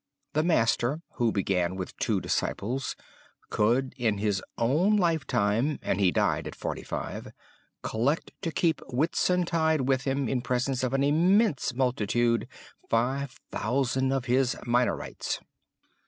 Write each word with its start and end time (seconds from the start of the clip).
The 0.33 0.41
master, 0.41 1.03
who 1.17 1.31
began 1.31 1.75
with 1.75 1.95
two 1.97 2.19
disciples, 2.19 2.95
could 3.51 3.93
in 3.97 4.17
his 4.17 4.41
own 4.57 4.97
lifetime 4.97 5.77
(and 5.83 5.99
he 5.99 6.09
died 6.11 6.47
at 6.47 6.55
forty 6.55 6.81
five) 6.81 7.31
collect 7.83 8.31
to 8.41 8.51
keep 8.51 8.81
Whitsuntide 8.89 9.81
with 9.81 10.05
him, 10.05 10.27
in 10.27 10.41
presence 10.41 10.83
of 10.83 10.93
an 10.95 11.03
immense 11.03 11.75
multitude, 11.75 12.47
five 12.89 13.39
thousand 13.51 14.11
of 14.11 14.25
his 14.25 14.55
Minorites. 14.65 15.39